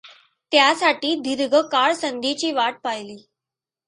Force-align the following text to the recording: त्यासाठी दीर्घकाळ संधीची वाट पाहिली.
त्यासाठी 0.51 1.13
दीर्घकाळ 1.15 1.93
संधीची 1.93 2.51
वाट 2.51 2.79
पाहिली. 2.83 3.17